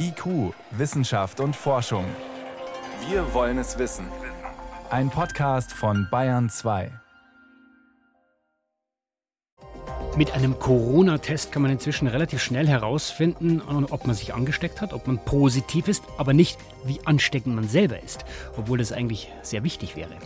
[0.00, 2.04] IQ, Wissenschaft und Forschung.
[3.08, 4.06] Wir wollen es wissen.
[4.90, 6.90] Ein Podcast von Bayern 2.
[10.16, 13.60] Mit einem Corona-Test kann man inzwischen relativ schnell herausfinden,
[13.90, 18.02] ob man sich angesteckt hat, ob man positiv ist, aber nicht, wie ansteckend man selber
[18.02, 18.24] ist,
[18.56, 20.16] obwohl das eigentlich sehr wichtig wäre.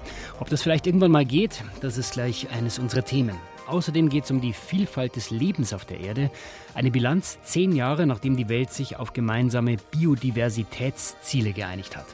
[0.41, 3.37] Ob das vielleicht irgendwann mal geht, das ist gleich eines unserer Themen.
[3.67, 6.31] Außerdem geht es um die Vielfalt des Lebens auf der Erde.
[6.75, 12.07] Eine Bilanz zehn Jahre, nachdem die Welt sich auf gemeinsame Biodiversitätsziele geeinigt hat.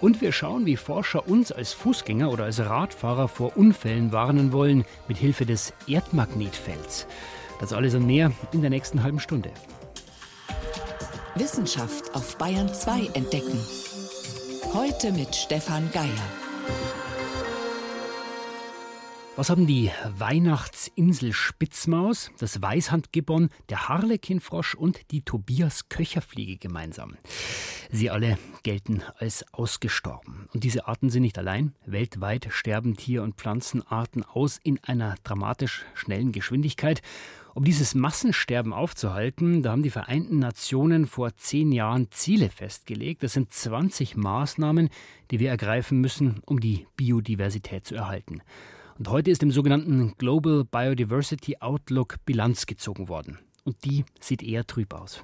[0.00, 4.84] Und wir schauen, wie Forscher uns als Fußgänger oder als Radfahrer vor Unfällen warnen wollen,
[5.08, 7.06] mit Hilfe des Erdmagnetfelds.
[7.60, 9.50] Das alles und mehr in der nächsten halben Stunde.
[11.34, 13.58] Wissenschaft auf Bayern 2 entdecken.
[14.72, 16.08] Heute mit Stefan Geier.
[19.38, 27.14] Was haben die Weihnachtsinsel Spitzmaus, das Weißhandgibbon, der Harlekinfrosch und die Tobias-Köcherfliege gemeinsam?
[27.88, 30.48] Sie alle gelten als ausgestorben.
[30.52, 31.72] Und diese Arten sind nicht allein.
[31.86, 37.00] Weltweit sterben Tier- und Pflanzenarten aus in einer dramatisch schnellen Geschwindigkeit.
[37.54, 43.22] Um dieses Massensterben aufzuhalten, da haben die Vereinten Nationen vor zehn Jahren Ziele festgelegt.
[43.22, 44.88] Das sind 20 Maßnahmen,
[45.30, 48.42] die wir ergreifen müssen, um die Biodiversität zu erhalten.
[48.98, 53.38] Und heute ist im sogenannten Global Biodiversity Outlook Bilanz gezogen worden.
[53.62, 55.22] Und die sieht eher trüb aus.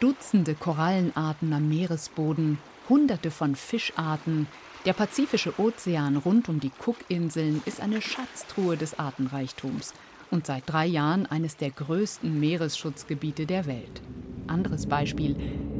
[0.00, 4.48] Dutzende Korallenarten am Meeresboden, Hunderte von Fischarten.
[4.84, 9.94] Der Pazifische Ozean rund um die Cookinseln ist eine Schatztruhe des Artenreichtums
[10.32, 14.02] und seit drei Jahren eines der größten Meeresschutzgebiete der Welt.
[14.48, 15.36] Anderes Beispiel.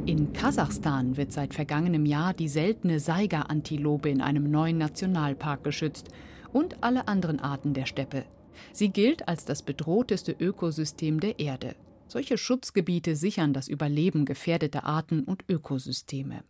[0.06, 6.08] In Kasachstan wird seit vergangenem Jahr die seltene Saiga-Antilope in einem neuen Nationalpark geschützt
[6.52, 8.24] und alle anderen Arten der Steppe.
[8.72, 11.76] Sie gilt als das bedrohteste Ökosystem der Erde.
[12.08, 16.42] Solche Schutzgebiete sichern das Überleben gefährdeter Arten und Ökosysteme.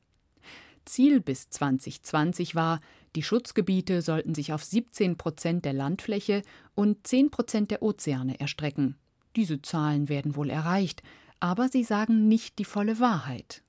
[0.84, 2.80] Ziel bis 2020 war,
[3.16, 6.42] die Schutzgebiete sollten sich auf 17 Prozent der Landfläche
[6.74, 8.96] und 10 Prozent der Ozeane erstrecken.
[9.36, 11.02] Diese Zahlen werden wohl erreicht,
[11.40, 13.62] aber sie sagen nicht die volle Wahrheit.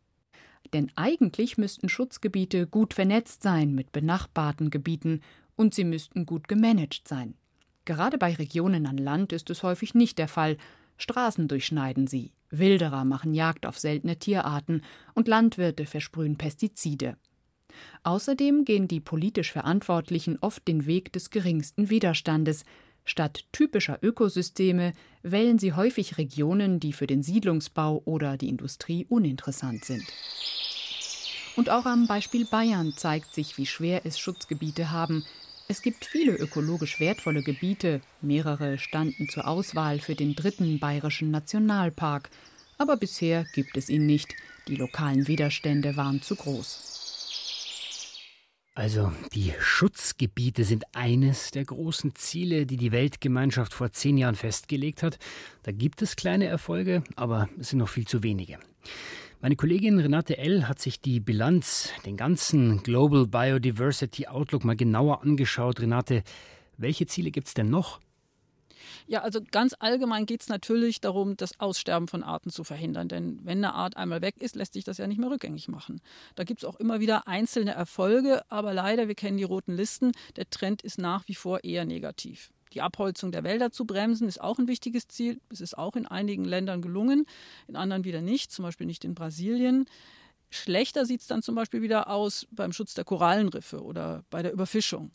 [0.74, 5.22] Denn eigentlich müssten Schutzgebiete gut vernetzt sein mit benachbarten Gebieten
[5.56, 7.36] und sie müssten gut gemanagt sein.
[7.86, 10.58] Gerade bei Regionen an Land ist es häufig nicht der Fall.
[10.98, 14.84] Straßen durchschneiden sie, Wilderer machen Jagd auf seltene Tierarten
[15.14, 17.18] und Landwirte versprühen Pestizide.
[18.04, 22.66] Außerdem gehen die politisch Verantwortlichen oft den Weg des geringsten Widerstandes,
[23.06, 29.86] Statt typischer Ökosysteme wählen sie häufig Regionen, die für den Siedlungsbau oder die Industrie uninteressant
[29.86, 30.06] sind.
[31.56, 35.26] Und auch am Beispiel Bayern zeigt sich, wie schwer es Schutzgebiete haben.
[35.68, 42.30] Es gibt viele ökologisch wertvolle Gebiete, mehrere standen zur Auswahl für den dritten bayerischen Nationalpark,
[42.78, 44.34] aber bisher gibt es ihn nicht,
[44.68, 46.91] die lokalen Widerstände waren zu groß.
[48.74, 55.04] Also die Schutzgebiete sind eines der großen Ziele, die die Weltgemeinschaft vor zehn Jahren festgelegt
[55.04, 55.20] hat.
[55.64, 58.60] Da gibt es kleine Erfolge, aber es sind noch viel zu wenige.
[59.42, 60.70] Meine Kollegin Renate L.
[60.70, 65.82] hat sich die Bilanz, den ganzen Global Biodiversity Outlook mal genauer angeschaut.
[65.82, 66.24] Renate,
[66.78, 68.00] welche Ziele gibt es denn noch?
[69.08, 73.08] Ja, also ganz allgemein geht es natürlich darum, das Aussterben von Arten zu verhindern.
[73.08, 76.02] Denn wenn eine Art einmal weg ist, lässt sich das ja nicht mehr rückgängig machen.
[76.36, 80.12] Da gibt es auch immer wieder einzelne Erfolge, aber leider, wir kennen die roten Listen,
[80.36, 82.52] der Trend ist nach wie vor eher negativ.
[82.74, 85.42] Die Abholzung der Wälder zu bremsen ist auch ein wichtiges Ziel.
[85.50, 87.26] Es ist auch in einigen Ländern gelungen,
[87.68, 89.86] in anderen wieder nicht, zum Beispiel nicht in Brasilien.
[90.50, 94.54] Schlechter sieht es dann zum Beispiel wieder aus beim Schutz der Korallenriffe oder bei der
[94.54, 95.12] Überfischung.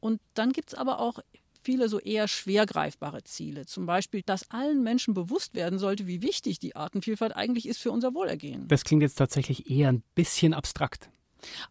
[0.00, 1.18] Und dann gibt es aber auch
[1.66, 3.66] viele so eher schwer greifbare Ziele.
[3.66, 7.90] Zum Beispiel, dass allen Menschen bewusst werden sollte, wie wichtig die Artenvielfalt eigentlich ist für
[7.90, 8.68] unser Wohlergehen.
[8.68, 11.10] Das klingt jetzt tatsächlich eher ein bisschen abstrakt.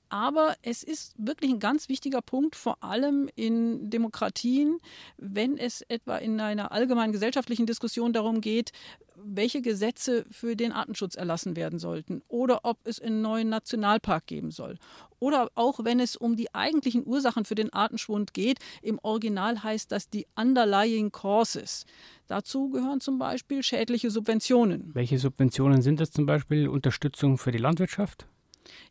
[0.09, 4.79] Aber es ist wirklich ein ganz wichtiger Punkt, vor allem in Demokratien,
[5.17, 8.71] wenn es etwa in einer allgemeinen gesellschaftlichen Diskussion darum geht,
[9.17, 14.51] welche Gesetze für den Artenschutz erlassen werden sollten oder ob es einen neuen Nationalpark geben
[14.51, 14.77] soll.
[15.19, 18.59] Oder auch wenn es um die eigentlichen Ursachen für den Artenschwund geht.
[18.81, 21.85] Im Original heißt das die Underlying Causes.
[22.27, 24.91] Dazu gehören zum Beispiel schädliche Subventionen.
[24.93, 26.67] Welche Subventionen sind das zum Beispiel?
[26.67, 28.27] Unterstützung für die Landwirtschaft?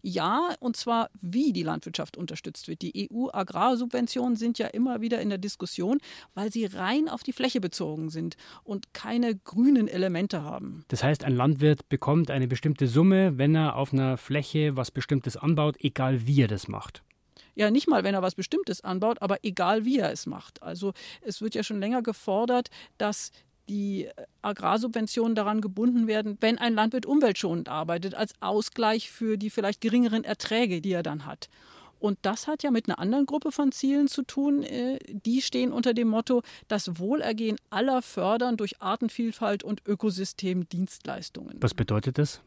[0.03, 2.83] Ja, und zwar wie die Landwirtschaft unterstützt wird.
[2.83, 5.99] Die EU-Agrarsubventionen sind ja immer wieder in der Diskussion,
[6.35, 10.85] weil sie rein auf die Fläche bezogen sind und keine grünen Elemente haben.
[10.89, 15.37] Das heißt, ein Landwirt bekommt eine bestimmte Summe, wenn er auf einer Fläche was Bestimmtes
[15.37, 17.03] anbaut, egal wie er das macht.
[17.55, 20.63] Ja, nicht mal, wenn er was Bestimmtes anbaut, aber egal wie er es macht.
[20.63, 20.93] Also
[21.23, 22.69] es wird ja schon länger gefordert,
[22.99, 23.31] dass
[23.69, 24.09] die
[24.43, 30.25] Agrarsubventionen daran gebunden werden, wenn ein Landwirt umweltschonend arbeitet, als Ausgleich für die vielleicht geringeren
[30.25, 31.49] Erträge, die er dann hat.
[32.05, 34.63] Und das hat ja mit einer anderen Gruppe von Zielen zu tun.
[34.63, 41.57] Äh, die stehen unter dem Motto, das Wohlergehen aller fördern durch Artenvielfalt und Ökosystemdienstleistungen.
[41.63, 42.43] Was bedeutet das?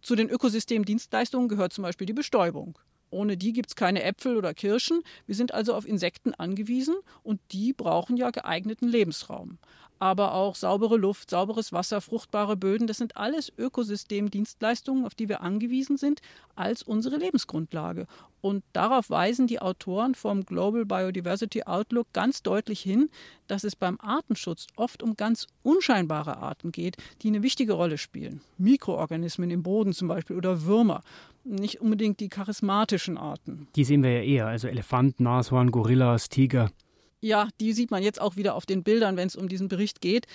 [0.00, 2.78] Zu den Ökosystemdienstleistungen gehört zum Beispiel die Bestäubung.
[3.10, 5.02] Ohne die gibt es keine Äpfel oder Kirschen.
[5.26, 9.58] Wir sind also auf Insekten angewiesen und die brauchen ja geeigneten Lebensraum.
[10.04, 15.40] Aber auch saubere Luft, sauberes Wasser, fruchtbare Böden, das sind alles Ökosystemdienstleistungen, auf die wir
[15.40, 16.20] angewiesen sind
[16.56, 18.06] als unsere Lebensgrundlage.
[18.42, 23.08] Und darauf weisen die Autoren vom Global Biodiversity Outlook ganz deutlich hin,
[23.46, 28.42] dass es beim Artenschutz oft um ganz unscheinbare Arten geht, die eine wichtige Rolle spielen.
[28.58, 31.00] Mikroorganismen im Boden zum Beispiel oder Würmer
[31.44, 33.68] nicht unbedingt die charismatischen Arten.
[33.74, 36.70] Die sehen wir ja eher, also Elefant, Nashorn, Gorillas, Tiger.
[37.24, 40.02] Ja, die sieht man jetzt auch wieder auf den Bildern, wenn es um diesen Bericht
[40.02, 40.26] geht.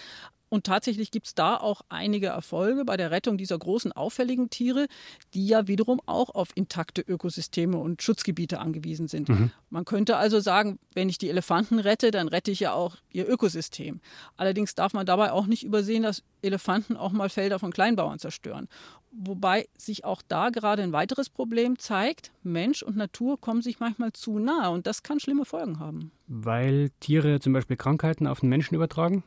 [0.49, 4.87] Und tatsächlich gibt es da auch einige Erfolge bei der Rettung dieser großen auffälligen Tiere,
[5.35, 9.29] die ja wiederum auch auf intakte Ökosysteme und Schutzgebiete angewiesen sind.
[9.29, 9.51] Mhm.
[9.69, 13.29] Man könnte also sagen, wenn ich die Elefanten rette, dann rette ich ja auch ihr
[13.29, 14.01] Ökosystem.
[14.35, 18.67] Allerdings darf man dabei auch nicht übersehen, dass Elefanten auch mal Felder von Kleinbauern zerstören.
[19.11, 22.31] Wobei sich auch da gerade ein weiteres Problem zeigt.
[22.43, 26.11] Mensch und Natur kommen sich manchmal zu nahe und das kann schlimme Folgen haben.
[26.27, 29.23] Weil Tiere zum Beispiel Krankheiten auf den Menschen übertragen?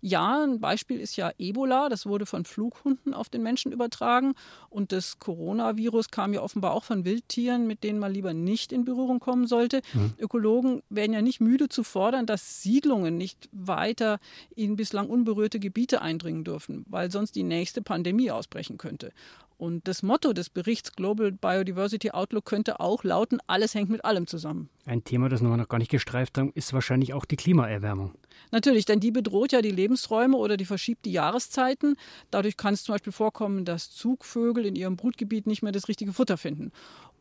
[0.00, 1.88] Ja, ein Beispiel ist ja Ebola.
[1.88, 4.34] Das wurde von Flughunden auf den Menschen übertragen.
[4.68, 8.84] Und das Coronavirus kam ja offenbar auch von Wildtieren, mit denen man lieber nicht in
[8.84, 9.82] Berührung kommen sollte.
[9.92, 10.12] Mhm.
[10.18, 14.18] Ökologen werden ja nicht müde zu fordern, dass Siedlungen nicht weiter
[14.54, 19.12] in bislang unberührte Gebiete eindringen dürfen, weil sonst die nächste Pandemie ausbrechen könnte.
[19.60, 24.26] Und das Motto des Berichts Global Biodiversity Outlook könnte auch lauten, alles hängt mit allem
[24.26, 24.70] zusammen.
[24.86, 28.14] Ein Thema, das wir noch gar nicht gestreift haben, ist wahrscheinlich auch die Klimaerwärmung.
[28.50, 31.96] Natürlich, denn die bedroht ja die Lebensräume oder die verschiebt die Jahreszeiten.
[32.30, 36.12] Dadurch kann es zum Beispiel vorkommen, dass Zugvögel in ihrem Brutgebiet nicht mehr das richtige
[36.12, 36.72] Futter finden.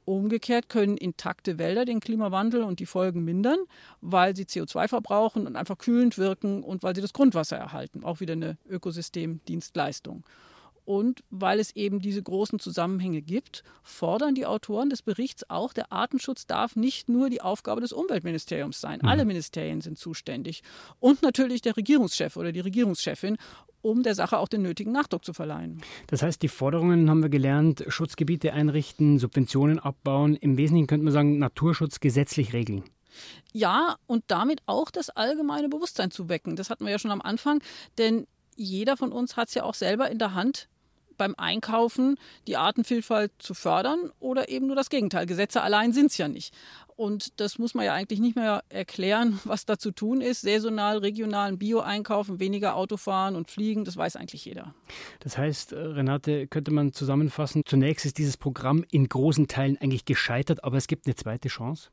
[0.06, 3.60] Umgekehrt können intakte Wälder den Klimawandel und die Folgen mindern,
[4.02, 8.04] weil sie CO2 verbrauchen und einfach kühlend wirken und weil sie das Grundwasser erhalten.
[8.04, 10.24] Auch wieder eine Ökosystemdienstleistung.
[10.90, 15.94] Und weil es eben diese großen Zusammenhänge gibt, fordern die Autoren des Berichts auch, der
[15.94, 18.98] Artenschutz darf nicht nur die Aufgabe des Umweltministeriums sein.
[19.04, 19.08] Mhm.
[19.08, 20.64] Alle Ministerien sind zuständig.
[21.00, 23.38] Und natürlich der Regierungschef oder die Regierungschefin
[23.82, 25.80] um der Sache auch den nötigen Nachdruck zu verleihen.
[26.08, 31.14] Das heißt, die Forderungen haben wir gelernt, Schutzgebiete einrichten, Subventionen abbauen, im Wesentlichen könnte man
[31.14, 32.84] sagen, Naturschutz gesetzlich regeln.
[33.54, 36.56] Ja, und damit auch das allgemeine Bewusstsein zu wecken.
[36.56, 37.62] Das hatten wir ja schon am Anfang,
[38.00, 38.26] denn
[38.56, 40.68] jeder von uns hat es ja auch selber in der Hand,
[41.20, 42.18] beim Einkaufen
[42.48, 45.28] die Artenvielfalt zu fördern oder eben nur das Gegenteil.
[45.28, 46.56] Gesetze allein sind es ja nicht.
[46.96, 50.42] Und das muss man ja eigentlich nicht mehr erklären, was da zu tun ist.
[50.42, 54.74] Saisonal, regional, Bio einkaufen, weniger Autofahren und fliegen, das weiß eigentlich jeder.
[55.20, 60.06] Das heißt, äh, Renate, könnte man zusammenfassen, zunächst ist dieses Programm in großen Teilen eigentlich
[60.06, 61.90] gescheitert, aber es gibt eine zweite Chance?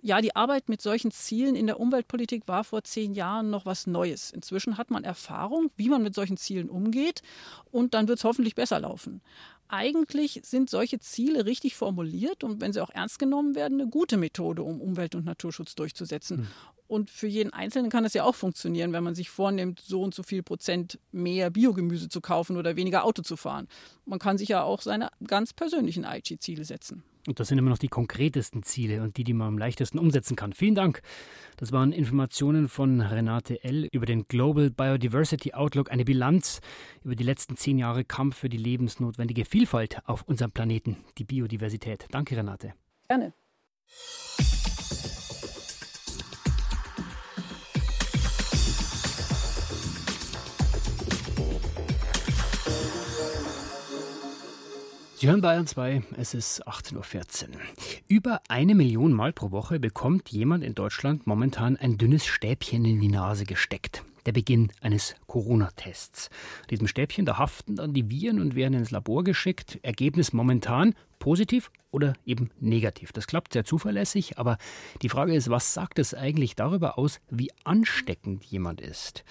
[0.00, 3.86] Ja, die Arbeit mit solchen Zielen in der Umweltpolitik war vor zehn Jahren noch was
[3.86, 4.30] Neues.
[4.30, 7.22] Inzwischen hat man Erfahrung, wie man mit solchen Zielen umgeht
[7.70, 9.22] und dann wird es hoffentlich besser laufen.
[9.68, 14.18] Eigentlich sind solche Ziele richtig formuliert und wenn sie auch ernst genommen werden, eine gute
[14.18, 16.40] Methode, um Umwelt- und Naturschutz durchzusetzen.
[16.40, 16.48] Mhm.
[16.88, 20.14] Und für jeden Einzelnen kann das ja auch funktionieren, wenn man sich vornimmt, so und
[20.14, 23.66] so viel Prozent mehr Biogemüse zu kaufen oder weniger Auto zu fahren.
[24.04, 27.02] Man kann sich ja auch seine ganz persönlichen Aichi-Ziele setzen.
[27.26, 30.34] Und das sind immer noch die konkretesten Ziele und die, die man am leichtesten umsetzen
[30.34, 30.52] kann.
[30.52, 31.02] Vielen Dank.
[31.56, 33.88] Das waren Informationen von Renate L.
[33.92, 36.60] über den Global Biodiversity Outlook, eine Bilanz
[37.04, 42.06] über die letzten zehn Jahre Kampf für die lebensnotwendige Vielfalt auf unserem Planeten, die Biodiversität.
[42.10, 42.74] Danke, Renate.
[43.06, 43.32] Gerne.
[55.22, 57.60] Sie hören Bayern 2, es ist 18.14 Uhr.
[58.08, 63.00] Über eine Million Mal pro Woche bekommt jemand in Deutschland momentan ein dünnes Stäbchen in
[63.00, 64.02] die Nase gesteckt.
[64.26, 66.28] Der Beginn eines Corona-Tests.
[66.70, 69.78] Diesem Stäbchen, da haften dann die Viren und werden ins Labor geschickt.
[69.84, 73.12] Ergebnis momentan positiv oder eben negativ.
[73.12, 74.58] Das klappt sehr zuverlässig, aber
[75.02, 79.22] die Frage ist, was sagt es eigentlich darüber aus, wie ansteckend jemand ist?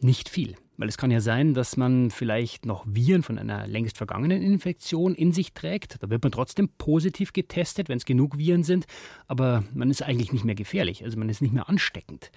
[0.00, 0.56] Nicht viel.
[0.78, 5.16] Weil es kann ja sein, dass man vielleicht noch Viren von einer längst vergangenen Infektion
[5.16, 6.00] in sich trägt.
[6.00, 8.86] Da wird man trotzdem positiv getestet, wenn es genug Viren sind.
[9.26, 12.30] Aber man ist eigentlich nicht mehr gefährlich, also man ist nicht mehr ansteckend.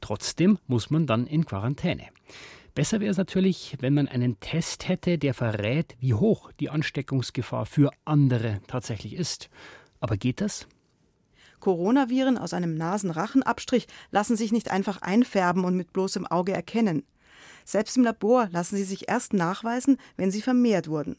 [0.00, 2.02] Trotzdem muss man dann in Quarantäne.
[2.74, 7.64] Besser wäre es natürlich, wenn man einen Test hätte, der verrät, wie hoch die Ansteckungsgefahr
[7.64, 9.48] für andere tatsächlich ist.
[10.00, 10.66] Aber geht das?
[11.60, 17.04] Coronaviren aus einem Nasenrachenabstrich lassen sich nicht einfach einfärben und mit bloßem Auge erkennen.
[17.64, 21.16] Selbst im Labor lassen sie sich erst nachweisen, wenn sie vermehrt wurden.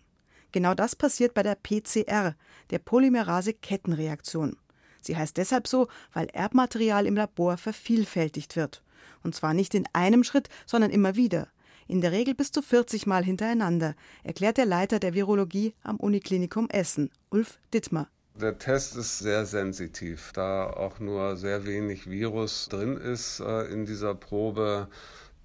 [0.52, 2.36] Genau das passiert bei der PCR,
[2.70, 4.58] der Polymerase-Kettenreaktion.
[5.02, 8.82] Sie heißt deshalb so, weil Erbmaterial im Labor vervielfältigt wird.
[9.24, 11.50] Und zwar nicht in einem Schritt, sondern immer wieder.
[11.88, 16.70] In der Regel bis zu 40 Mal hintereinander, erklärt der Leiter der Virologie am Uniklinikum
[16.70, 18.10] Essen, Ulf Dittmar.
[18.40, 23.86] Der Test ist sehr sensitiv, da auch nur sehr wenig Virus drin ist äh, in
[23.86, 24.90] dieser Probe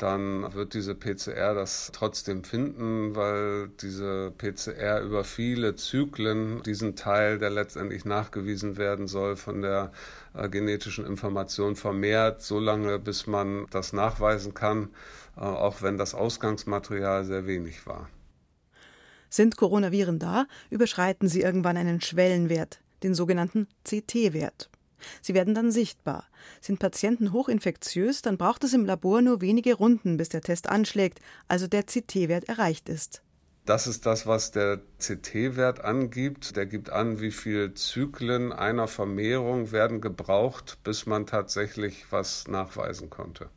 [0.02, 7.38] dann wird diese PCR das trotzdem finden, weil diese PCR über viele Zyklen diesen Teil,
[7.38, 9.92] der letztendlich nachgewiesen werden soll, von der
[10.34, 14.88] äh, genetischen Information vermehrt, so lange, bis man das nachweisen kann,
[15.36, 18.08] äh, auch wenn das Ausgangsmaterial sehr wenig war.
[19.28, 24.70] Sind Coronaviren da, überschreiten sie irgendwann einen Schwellenwert, den sogenannten CT-Wert.
[25.22, 26.24] Sie werden dann sichtbar.
[26.60, 31.20] Sind Patienten hochinfektiös, dann braucht es im Labor nur wenige Runden, bis der Test anschlägt,
[31.48, 33.22] also der CT-Wert erreicht ist.
[33.66, 36.56] Das ist das, was der CT-Wert angibt.
[36.56, 43.10] Der gibt an, wie viele Zyklen einer Vermehrung werden gebraucht, bis man tatsächlich was nachweisen
[43.10, 43.50] konnte.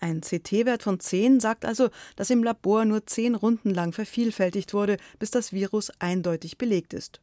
[0.00, 4.96] Ein CT-Wert von 10 sagt also, dass im Labor nur 10 Runden lang vervielfältigt wurde,
[5.18, 7.20] bis das Virus eindeutig belegt ist.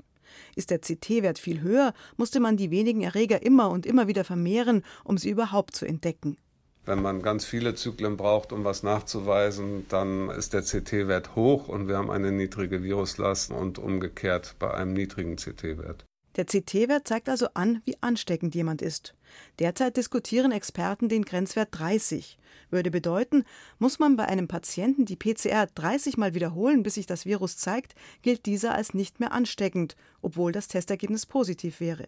[0.56, 4.84] Ist der CT-Wert viel höher, musste man die wenigen Erreger immer und immer wieder vermehren,
[5.04, 6.38] um sie überhaupt zu entdecken.
[6.86, 11.88] Wenn man ganz viele Zyklen braucht, um was nachzuweisen, dann ist der CT-Wert hoch und
[11.88, 16.09] wir haben eine niedrige Viruslast und umgekehrt bei einem niedrigen CT-Wert.
[16.40, 19.14] Der CT-Wert zeigt also an, wie ansteckend jemand ist.
[19.60, 22.38] Derzeit diskutieren Experten den Grenzwert 30.
[22.70, 23.44] Würde bedeuten,
[23.78, 27.94] muss man bei einem Patienten die PCR 30 Mal wiederholen, bis sich das Virus zeigt,
[28.22, 32.08] gilt dieser als nicht mehr ansteckend, obwohl das Testergebnis positiv wäre.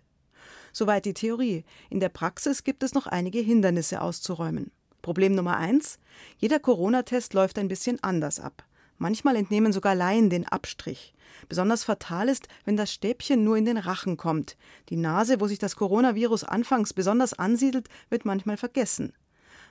[0.71, 1.65] Soweit die Theorie.
[1.89, 4.71] In der Praxis gibt es noch einige Hindernisse auszuräumen.
[5.01, 5.99] Problem Nummer eins:
[6.37, 8.63] Jeder Corona-Test läuft ein bisschen anders ab.
[9.01, 11.15] Manchmal entnehmen sogar Laien den Abstrich.
[11.49, 14.57] Besonders fatal ist, wenn das Stäbchen nur in den Rachen kommt.
[14.89, 19.13] Die Nase, wo sich das Coronavirus anfangs besonders ansiedelt, wird manchmal vergessen.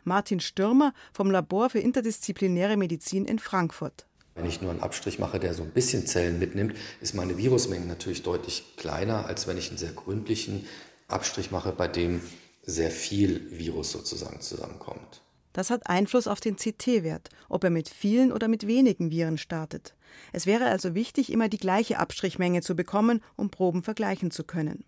[0.03, 4.05] Martin Stürmer vom Labor für interdisziplinäre Medizin in Frankfurt.
[4.35, 7.87] Wenn ich nur einen Abstrich mache, der so ein bisschen Zellen mitnimmt, ist meine Virusmenge
[7.87, 10.67] natürlich deutlich kleiner, als wenn ich einen sehr gründlichen
[11.07, 12.21] Abstrich mache, bei dem
[12.65, 15.23] sehr viel Virus sozusagen zusammenkommt.
[15.53, 19.95] Das hat Einfluss auf den CT-Wert, ob er mit vielen oder mit wenigen Viren startet.
[20.33, 24.85] Es wäre also wichtig, immer die gleiche Abstrichmenge zu bekommen, um Proben vergleichen zu können.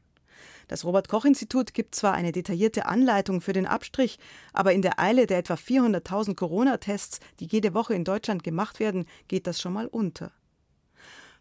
[0.69, 4.19] Das Robert Koch Institut gibt zwar eine detaillierte Anleitung für den Abstrich,
[4.52, 9.07] aber in der Eile der etwa 400.000 Corona-Tests, die jede Woche in Deutschland gemacht werden,
[9.28, 10.33] geht das schon mal unter.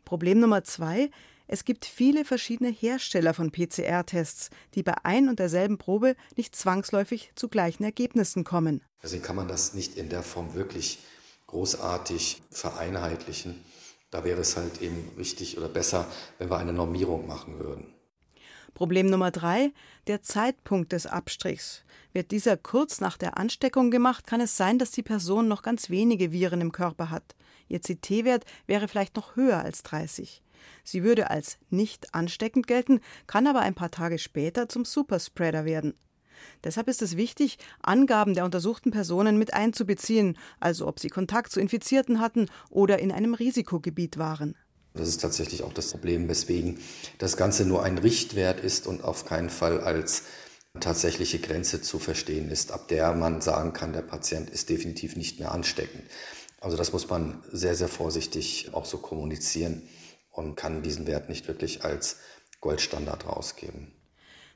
[0.03, 1.11] Problem Nummer zwei:
[1.51, 7.33] es gibt viele verschiedene Hersteller von PCR-Tests, die bei ein und derselben Probe nicht zwangsläufig
[7.35, 8.81] zu gleichen Ergebnissen kommen.
[9.03, 10.99] Deswegen kann man das nicht in der Form wirklich
[11.47, 13.61] großartig vereinheitlichen.
[14.11, 17.93] Da wäre es halt eben wichtig oder besser, wenn wir eine Normierung machen würden.
[18.73, 19.73] Problem Nummer drei,
[20.07, 21.83] der Zeitpunkt des Abstrichs.
[22.13, 25.89] Wird dieser kurz nach der Ansteckung gemacht, kann es sein, dass die Person noch ganz
[25.89, 27.35] wenige Viren im Körper hat.
[27.67, 30.41] Ihr CT-Wert wäre vielleicht noch höher als 30.
[30.83, 35.93] Sie würde als nicht ansteckend gelten, kann aber ein paar Tage später zum Superspreader werden.
[36.63, 41.59] Deshalb ist es wichtig, Angaben der untersuchten Personen mit einzubeziehen, also ob sie Kontakt zu
[41.59, 44.55] Infizierten hatten oder in einem Risikogebiet waren.
[44.93, 46.79] Das ist tatsächlich auch das Problem, weswegen
[47.17, 50.23] das Ganze nur ein Richtwert ist und auf keinen Fall als
[50.79, 55.39] tatsächliche Grenze zu verstehen ist, ab der man sagen kann, der Patient ist definitiv nicht
[55.39, 56.03] mehr ansteckend.
[56.59, 59.81] Also das muss man sehr, sehr vorsichtig auch so kommunizieren
[60.31, 62.17] und kann diesen Wert nicht wirklich als
[62.61, 63.93] Goldstandard rausgeben.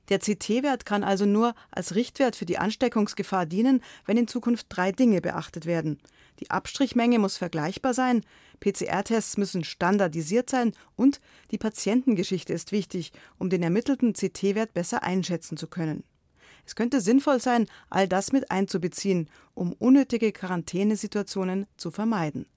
[0.10, 4.92] Der CT-Wert kann also nur als Richtwert für die Ansteckungsgefahr dienen, wenn in Zukunft drei
[4.92, 6.00] Dinge beachtet werden.
[6.40, 8.24] Die Abstrichmenge muss vergleichbar sein,
[8.60, 15.58] PCR-Tests müssen standardisiert sein und die Patientengeschichte ist wichtig, um den ermittelten CT-Wert besser einschätzen
[15.58, 16.04] zu können.
[16.68, 22.48] Es könnte sinnvoll sein, all das mit einzubeziehen, um unnötige Quarantänesituationen zu vermeiden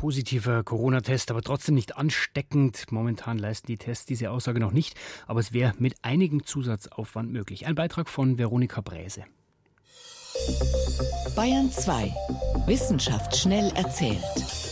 [0.00, 2.90] positiver Corona-Test, aber trotzdem nicht ansteckend.
[2.90, 4.94] Momentan leisten die Tests diese Aussage noch nicht,
[5.26, 7.66] aber es wäre mit einigem Zusatzaufwand möglich.
[7.66, 9.24] Ein Beitrag von Veronika Bräse.
[11.36, 12.14] Bayern 2.
[12.64, 14.69] Wissenschaft schnell erzählt.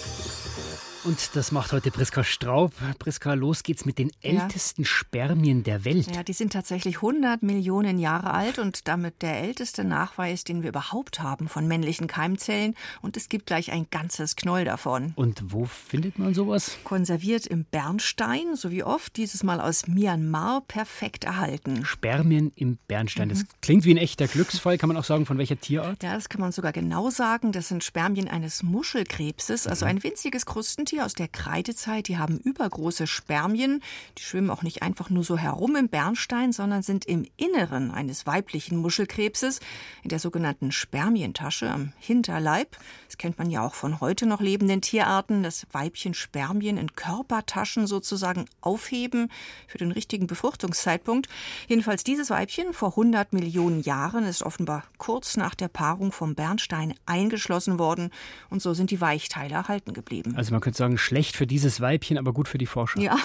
[1.08, 2.74] Und das macht heute Priska Straub.
[2.98, 4.86] Priska, los geht's mit den ältesten ja.
[4.86, 6.14] Spermien der Welt.
[6.14, 10.68] Ja, die sind tatsächlich 100 Millionen Jahre alt und damit der älteste Nachweis, den wir
[10.68, 12.74] überhaupt haben von männlichen Keimzellen.
[13.00, 15.14] Und es gibt gleich ein ganzes Knoll davon.
[15.16, 16.76] Und wo findet man sowas?
[16.84, 21.86] Konserviert im Bernstein, so wie oft, dieses Mal aus Myanmar, perfekt erhalten.
[21.86, 23.30] Spermien im Bernstein.
[23.30, 23.48] Das mhm.
[23.62, 24.76] klingt wie ein echter Glücksfall.
[24.76, 26.02] Kann man auch sagen, von welcher Tierart?
[26.02, 27.52] Ja, das kann man sogar genau sagen.
[27.52, 29.92] Das sind Spermien eines Muschelkrebses, also mhm.
[29.92, 32.08] ein winziges Krustentier aus der Kreidezeit.
[32.08, 33.82] Die haben übergroße Spermien.
[34.16, 38.26] Die schwimmen auch nicht einfach nur so herum im Bernstein, sondern sind im Inneren eines
[38.26, 39.60] weiblichen Muschelkrebses,
[40.02, 42.76] in der sogenannten Spermientasche am Hinterleib.
[43.06, 47.86] Das kennt man ja auch von heute noch lebenden Tierarten, dass Weibchen Spermien in Körpertaschen
[47.86, 49.30] sozusagen aufheben
[49.66, 51.28] für den richtigen Befruchtungszeitpunkt.
[51.68, 56.94] Jedenfalls dieses Weibchen vor 100 Millionen Jahren ist offenbar kurz nach der Paarung vom Bernstein
[57.06, 58.10] eingeschlossen worden
[58.50, 60.34] und so sind die Weichteile erhalten geblieben.
[60.36, 63.00] Also man könnte sagen, schlecht für dieses Weibchen, aber gut für die Forscher.
[63.00, 63.18] Ja,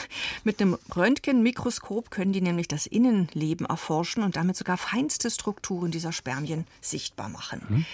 [0.43, 6.11] mit einem Röntgenmikroskop können die nämlich das Innenleben erforschen und damit sogar feinste Strukturen dieser
[6.11, 7.61] Spermien sichtbar machen.
[7.69, 7.85] Mhm.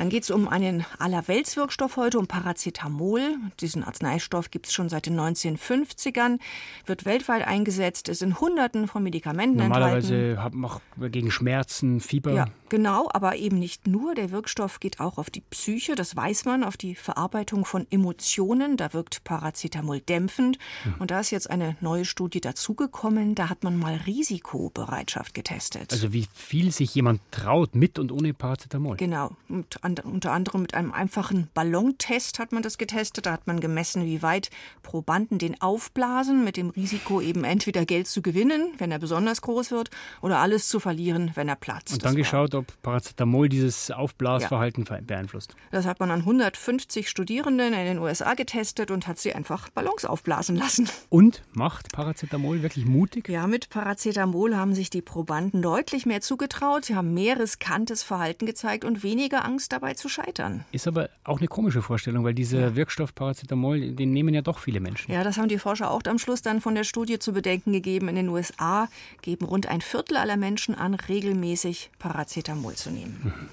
[0.00, 3.36] Dann geht es um einen Allerweltswirkstoff heute, um Paracetamol.
[3.60, 6.38] Diesen Arzneistoff gibt es schon seit den 1950ern,
[6.86, 10.58] wird weltweit eingesetzt, ist in Hunderten von Medikamenten Normalerweise enthalten.
[10.58, 12.32] Normalerweise gegen Schmerzen, Fieber.
[12.32, 14.14] Ja, genau, aber eben nicht nur.
[14.14, 18.78] Der Wirkstoff geht auch auf die Psyche, das weiß man, auf die Verarbeitung von Emotionen.
[18.78, 20.56] Da wirkt Paracetamol dämpfend.
[20.84, 20.94] Hm.
[20.98, 23.34] Und da ist jetzt eine neue Studie dazugekommen.
[23.34, 25.92] Da hat man mal Risikobereitschaft getestet.
[25.92, 28.96] Also wie viel sich jemand traut mit und ohne Paracetamol.
[28.96, 29.36] Genau.
[29.50, 33.26] Und unter anderem mit einem einfachen Ballontest hat man das getestet.
[33.26, 34.50] Da hat man gemessen, wie weit
[34.82, 39.70] Probanden den aufblasen, mit dem Risiko eben entweder Geld zu gewinnen, wenn er besonders groß
[39.70, 39.90] wird,
[40.22, 41.92] oder alles zu verlieren, wenn er platzt.
[41.92, 45.00] Und dann geschaut, ob Paracetamol dieses Aufblasverhalten ja.
[45.00, 45.54] beeinflusst.
[45.70, 50.04] Das hat man an 150 Studierenden in den USA getestet und hat sie einfach Ballons
[50.04, 50.88] aufblasen lassen.
[51.08, 53.28] Und macht Paracetamol wirklich mutig?
[53.28, 56.84] Ja, mit Paracetamol haben sich die Probanden deutlich mehr zugetraut.
[56.84, 60.64] Sie haben mehr riskantes Verhalten gezeigt und weniger Angst dabei zu scheitern.
[60.72, 62.76] Ist aber auch eine komische Vorstellung, weil dieser ja.
[62.76, 65.12] Wirkstoff Paracetamol, den nehmen ja doch viele Menschen.
[65.12, 68.08] Ja, das haben die Forscher auch am Schluss dann von der Studie zu bedenken gegeben.
[68.08, 68.88] In den USA
[69.22, 73.20] geben rund ein Viertel aller Menschen an, regelmäßig Paracetamol zu nehmen.
[73.22, 73.48] Mhm.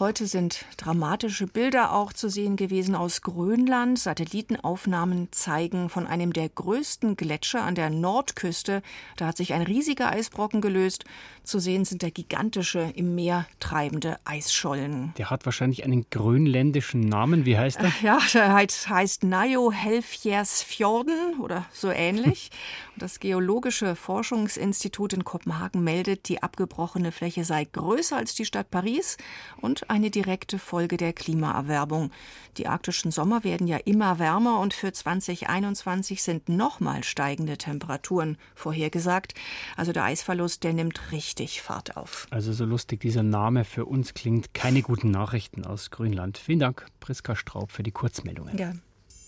[0.00, 3.96] Heute sind dramatische Bilder auch zu sehen gewesen aus Grönland.
[3.96, 8.82] Satellitenaufnahmen zeigen von einem der größten Gletscher an der Nordküste.
[9.16, 11.04] Da hat sich ein riesiger Eisbrocken gelöst.
[11.44, 15.12] Zu sehen sind der gigantische im Meer treibende Eisschollen.
[15.18, 17.44] Der hat wahrscheinlich einen grönländischen Namen.
[17.44, 17.92] Wie heißt er?
[18.02, 22.50] Ja, der heißt, heißt Najo Helfjersfjorden oder so ähnlich.
[22.96, 29.16] Das Geologische Forschungsinstitut in Kopenhagen meldet, die abgebrochene Fläche sei größer als die Stadt Paris
[29.60, 32.12] und eine direkte Folge der Klimaerwerbung.
[32.56, 39.34] Die arktischen Sommer werden ja immer wärmer und für 2021 sind nochmal steigende Temperaturen vorhergesagt.
[39.76, 42.26] Also der Eisverlust, der nimmt richtig Fahrt auf.
[42.30, 46.38] Also so lustig dieser Name für uns klingt, keine guten Nachrichten aus Grönland.
[46.38, 48.56] Vielen Dank, Priska Straub, für die Kurzmeldungen.
[48.56, 48.72] Ja.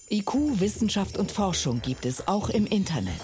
[0.09, 3.21] IQ, Wissenschaft und Forschung gibt es auch im Internet.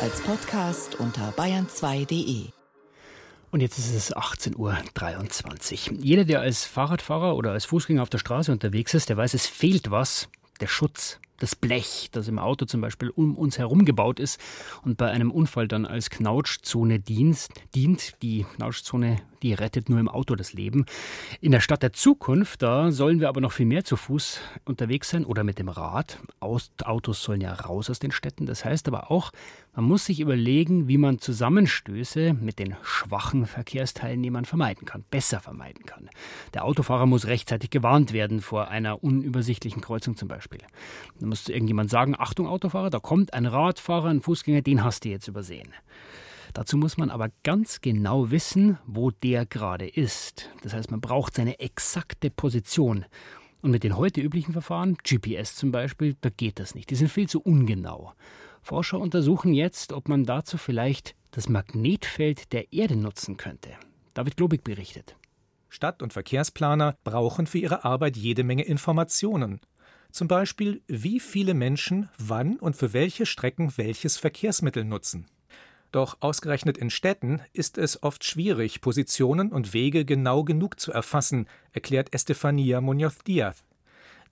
[0.00, 2.50] Als Podcast unter bayern2.de.
[3.50, 5.98] Und jetzt ist es 18.23 Uhr.
[5.98, 9.46] Jeder, der als Fahrradfahrer oder als Fußgänger auf der Straße unterwegs ist, der weiß, es
[9.46, 10.28] fehlt was.
[10.60, 14.40] Der Schutz, das Blech, das im Auto zum Beispiel um uns herum gebaut ist
[14.82, 17.48] und bei einem Unfall dann als Knautschzone dient.
[18.22, 20.86] Die Knautschzone die rettet nur im Auto das Leben.
[21.40, 25.10] In der Stadt der Zukunft, da sollen wir aber noch viel mehr zu Fuß unterwegs
[25.10, 26.18] sein oder mit dem Rad.
[26.40, 28.46] Autos sollen ja raus aus den Städten.
[28.46, 29.30] Das heißt aber auch,
[29.76, 35.84] man muss sich überlegen, wie man Zusammenstöße mit den schwachen Verkehrsteilnehmern vermeiden kann, besser vermeiden
[35.84, 36.08] kann.
[36.54, 40.60] Der Autofahrer muss rechtzeitig gewarnt werden vor einer unübersichtlichen Kreuzung zum Beispiel.
[41.20, 45.10] Da muss irgendjemand sagen, Achtung Autofahrer, da kommt ein Radfahrer, ein Fußgänger, den hast du
[45.10, 45.68] jetzt übersehen.
[46.54, 50.48] Dazu muss man aber ganz genau wissen, wo der gerade ist.
[50.62, 53.04] Das heißt, man braucht seine exakte Position.
[53.60, 56.88] Und mit den heute üblichen Verfahren, GPS zum Beispiel, da geht das nicht.
[56.88, 58.14] Die sind viel zu ungenau.
[58.66, 63.70] Forscher untersuchen jetzt, ob man dazu vielleicht das Magnetfeld der Erde nutzen könnte.
[64.12, 65.16] David Globig berichtet.
[65.68, 69.60] Stadt- und Verkehrsplaner brauchen für ihre Arbeit jede Menge Informationen.
[70.10, 75.26] Zum Beispiel, wie viele Menschen wann und für welche Strecken welches Verkehrsmittel nutzen.
[75.92, 81.46] Doch ausgerechnet in Städten ist es oft schwierig, Positionen und Wege genau genug zu erfassen,
[81.70, 83.62] erklärt Estefania Munoz Diaz.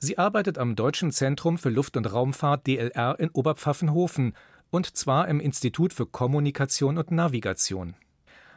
[0.05, 4.35] Sie arbeitet am Deutschen Zentrum für Luft- und Raumfahrt DLR in Oberpfaffenhofen
[4.69, 7.95] und zwar im Institut für Kommunikation und Navigation.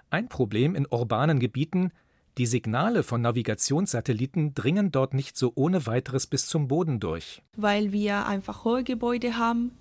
[0.09, 1.93] Ein Problem in urbanen Gebieten
[2.37, 7.41] Die Signale von Navigationssatelliten dringen dort nicht so ohne weiteres bis zum Boden durch.
[7.55, 9.71] Weil wir einfach hohe Gebäude haben,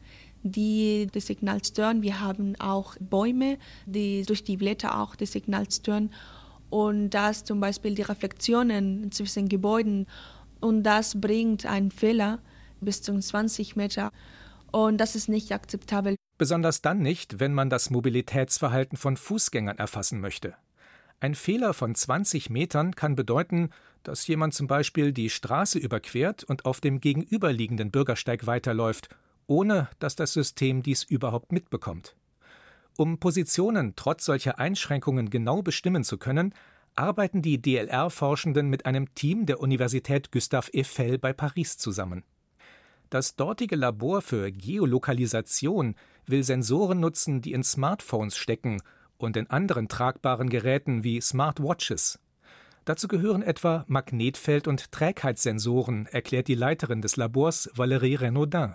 [0.45, 2.01] die das Signal stören.
[2.01, 6.11] Wir haben auch Bäume, die durch die Blätter auch das Signal stören.
[6.71, 10.07] Und das zum Beispiel die Reflexionen zwischen Gebäuden.
[10.61, 12.41] Und das bringt einen Fehler
[12.81, 14.13] bis zu 20 Meter.
[14.73, 16.17] Und das ist nicht akzeptabel.
[16.39, 20.55] Besonders dann nicht, wenn man das Mobilitätsverhalten von Fußgängern erfassen möchte.
[21.19, 23.71] Ein Fehler von 20 Metern kann bedeuten,
[24.03, 29.09] dass jemand zum Beispiel die Straße überquert und auf dem gegenüberliegenden Bürgersteig weiterläuft,
[29.47, 32.17] ohne dass das System dies überhaupt mitbekommt.
[32.99, 36.55] Um Positionen trotz solcher Einschränkungen genau bestimmen zu können,
[36.97, 42.25] arbeiten die DLR-Forschenden mit einem Team der Universität Gustave Eiffel bei Paris zusammen.
[43.11, 45.95] Das dortige Labor für Geolokalisation
[46.27, 48.83] will Sensoren nutzen, die in Smartphones stecken
[49.17, 52.19] und in anderen tragbaren Geräten wie Smartwatches.
[52.85, 58.75] Dazu gehören etwa Magnetfeld- und Trägheitssensoren, erklärt die Leiterin des Labors Valérie Renaudin.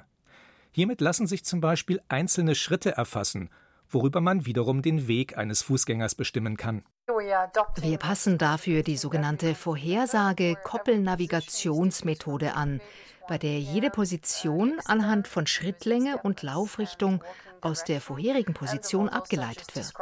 [0.71, 3.49] Hiermit lassen sich zum Beispiel einzelne Schritte erfassen,
[3.93, 6.83] worüber man wiederum den Weg eines Fußgängers bestimmen kann.
[7.07, 12.81] Wir passen dafür die sogenannte Vorhersage-Koppelnavigationsmethode an,
[13.27, 17.23] bei der jede Position anhand von Schrittlänge und Laufrichtung
[17.61, 19.93] aus der vorherigen Position abgeleitet wird.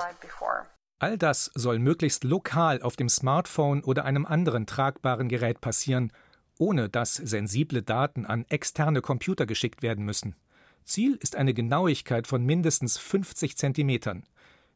[0.99, 6.11] All das soll möglichst lokal auf dem Smartphone oder einem anderen tragbaren Gerät passieren,
[6.57, 10.35] ohne dass sensible Daten an externe Computer geschickt werden müssen.
[10.89, 14.23] Ziel ist eine Genauigkeit von mindestens 50 Zentimetern.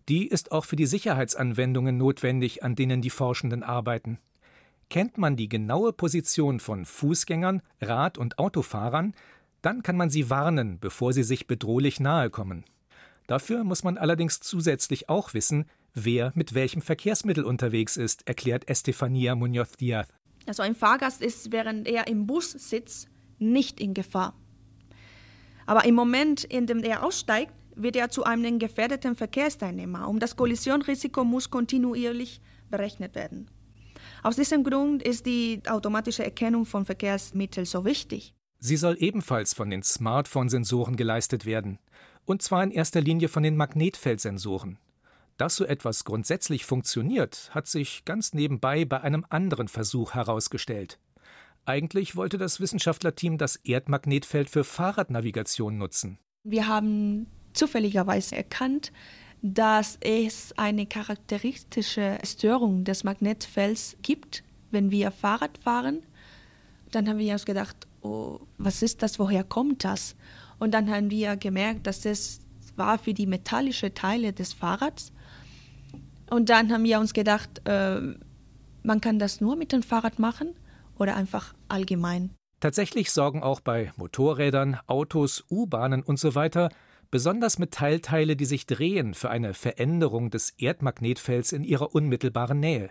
[0.10, 4.20] Die ist auch für die Sicherheitsanwendungen notwendig, an denen die Forschenden arbeiten.
[4.90, 9.14] Kennt man die genaue Position von Fußgängern, Rad- und Autofahrern,
[9.62, 12.66] dann kann man sie warnen, bevor sie sich bedrohlich nahe kommen.
[13.28, 19.36] Dafür muss man allerdings zusätzlich auch wissen, wer mit welchem Verkehrsmittel unterwegs ist, erklärt Estefania
[19.36, 20.08] Munoz Diaz.
[20.46, 23.08] Also ein Fahrgast ist, während er im Bus sitzt,
[23.40, 24.36] nicht in Gefahr.
[25.66, 30.36] Aber im Moment, in dem er aussteigt, wird er zu einem gefährdeten Verkehrsteilnehmer und das
[30.36, 33.50] Kollisionrisiko muss kontinuierlich berechnet werden.
[34.22, 38.34] Aus diesem Grund ist die automatische Erkennung von Verkehrsmitteln so wichtig.
[38.60, 41.80] Sie soll ebenfalls von den Smartphone-Sensoren geleistet werden,
[42.26, 44.78] und zwar in erster Linie von den Magnetfeldsensoren.
[45.38, 51.00] Dass so etwas grundsätzlich funktioniert, hat sich ganz nebenbei bei einem anderen Versuch herausgestellt.
[51.66, 56.18] Eigentlich wollte das Wissenschaftlerteam das Erdmagnetfeld für Fahrradnavigation nutzen.
[56.44, 58.92] Wir haben zufälligerweise erkannt,
[59.42, 66.04] dass es eine charakteristische Störung des Magnetfelds gibt, wenn wir Fahrrad fahren.
[66.92, 70.16] Dann haben wir uns gedacht, oh, was ist das, woher kommt das?
[70.60, 72.42] Und dann haben wir gemerkt, dass es
[72.76, 75.14] war für die metallischen Teile des Fahrrads.
[76.30, 78.02] Und dann haben wir uns gedacht, äh,
[78.82, 80.56] man kann das nur mit dem Fahrrad machen
[80.98, 82.32] oder einfach allgemein.
[82.60, 86.34] Tatsächlich sorgen auch bei Motorrädern, Autos, U-Bahnen und so
[87.12, 92.90] besonders Metallteile, die sich drehen, für eine Veränderung des Erdmagnetfelds in ihrer unmittelbaren Nähe.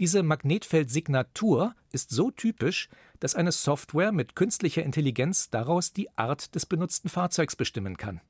[0.00, 2.88] Diese Magnetfeldsignatur ist so typisch,
[3.20, 8.20] dass eine Software mit künstlicher Intelligenz daraus die Art des benutzten Fahrzeugs bestimmen kann.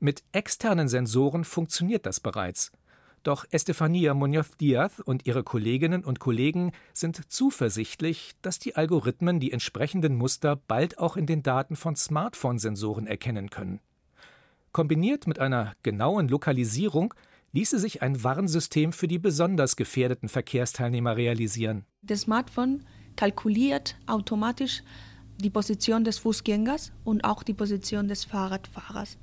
[0.00, 2.72] Mit externen Sensoren funktioniert das bereits.
[3.22, 9.52] Doch Estefania Munoz Diaz und ihre Kolleginnen und Kollegen sind zuversichtlich, dass die Algorithmen die
[9.52, 13.80] entsprechenden Muster bald auch in den Daten von Smartphone-Sensoren erkennen können.
[14.72, 17.14] Kombiniert mit einer genauen Lokalisierung
[17.52, 21.84] ließe sich ein Warnsystem für die besonders gefährdeten Verkehrsteilnehmer realisieren.
[22.02, 22.84] Das Smartphone
[23.16, 24.82] kalkuliert automatisch
[25.38, 29.18] die Position des Fußgängers und auch die Position des Fahrradfahrers.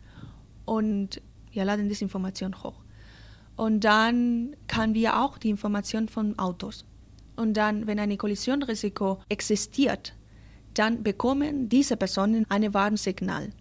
[0.65, 2.84] Und wir laden diese Information hoch.
[3.55, 6.85] Und dann kann wir auch die Information von Autos.
[7.35, 10.13] Und dann, wenn ein Kollisionrisiko existiert,
[10.73, 13.51] dann bekommen diese Personen ein Warnsignal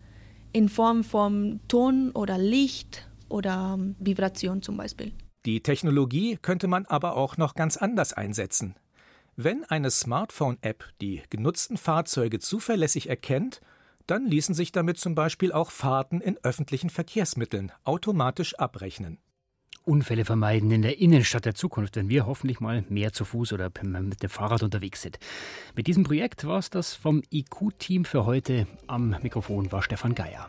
[0.53, 5.13] in Form von Ton oder Licht oder Vibration zum Beispiel.
[5.45, 8.77] Die Technologie könnte man aber auch noch ganz anders einsetzen.
[9.37, 13.61] Wenn eine Smartphone-App die genutzten Fahrzeuge zuverlässig erkennt,
[14.07, 19.19] dann ließen sich damit zum Beispiel auch Fahrten in öffentlichen Verkehrsmitteln automatisch abrechnen.
[19.85, 23.71] Unfälle vermeiden in der Innenstadt der Zukunft, wenn wir hoffentlich mal mehr zu Fuß oder
[23.83, 25.19] mit dem Fahrrad unterwegs sind.
[25.77, 28.67] Mit diesem Projekt war es das vom IQ-Team für heute.
[28.87, 30.47] Am Mikrofon war Stefan Geier.